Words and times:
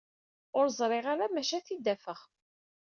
Ur 0.57 0.65
ẓriɣ 0.79 1.05
ara 1.13 1.33
maca 1.33 1.55
ad 1.57 1.63
t-id-afeɣ. 1.65 2.19